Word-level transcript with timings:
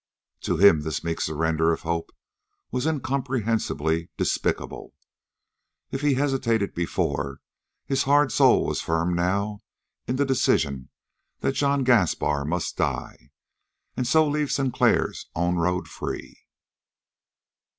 To 0.39 0.57
him 0.57 0.81
this 0.81 1.03
meek 1.03 1.21
surrender 1.21 1.71
of 1.71 1.81
hope 1.81 2.09
was 2.71 2.87
incomprehensibly 2.87 4.09
despicable. 4.17 4.95
If 5.91 6.01
he 6.01 6.15
had 6.15 6.21
hesitated 6.21 6.73
before, 6.73 7.39
his 7.85 8.01
hard 8.01 8.31
soul 8.31 8.65
was 8.65 8.81
firm 8.81 9.13
now 9.13 9.61
in 10.07 10.15
the 10.15 10.25
decision 10.25 10.89
that 11.41 11.53
John 11.53 11.83
Gaspar 11.83 12.45
must 12.45 12.77
die, 12.77 13.29
and 13.95 14.07
so 14.07 14.27
leave 14.27 14.51
Sinclair's 14.51 15.27
own 15.35 15.57
road 15.57 15.87
free. 15.87 16.35